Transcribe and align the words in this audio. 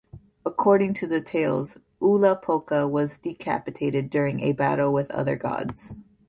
According 0.43 0.95
to 0.95 1.05
the 1.05 1.21
tales, 1.21 1.77
Ulupoka 2.01 2.89
was 2.89 3.19
decapitated 3.19 4.09
during 4.09 4.39
a 4.39 4.51
battle 4.53 4.91
with 4.91 5.11
other 5.11 5.35
gods. 5.35 5.93